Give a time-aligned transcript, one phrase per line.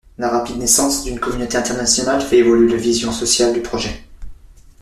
[0.17, 4.03] La rapide naissance d'une communauté internationale fait évoluer la vision sociale du projet.